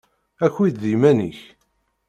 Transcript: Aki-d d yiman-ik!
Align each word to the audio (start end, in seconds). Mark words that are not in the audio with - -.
Aki-d 0.45 0.75
d 0.81 0.83
yiman-ik! 0.91 1.39